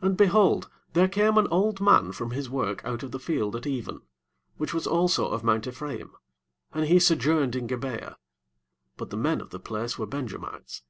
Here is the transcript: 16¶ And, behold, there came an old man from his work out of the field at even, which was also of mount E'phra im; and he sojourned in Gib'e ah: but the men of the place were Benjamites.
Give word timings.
16¶ 0.00 0.06
And, 0.08 0.16
behold, 0.16 0.68
there 0.92 1.06
came 1.06 1.38
an 1.38 1.46
old 1.52 1.80
man 1.80 2.10
from 2.10 2.32
his 2.32 2.50
work 2.50 2.84
out 2.84 3.04
of 3.04 3.12
the 3.12 3.20
field 3.20 3.54
at 3.54 3.64
even, 3.64 4.00
which 4.56 4.74
was 4.74 4.88
also 4.88 5.28
of 5.28 5.44
mount 5.44 5.68
E'phra 5.68 6.00
im; 6.00 6.16
and 6.72 6.86
he 6.86 6.98
sojourned 6.98 7.54
in 7.54 7.68
Gib'e 7.68 8.02
ah: 8.04 8.16
but 8.96 9.10
the 9.10 9.16
men 9.16 9.40
of 9.40 9.50
the 9.50 9.60
place 9.60 9.96
were 9.96 10.06
Benjamites. 10.06 10.82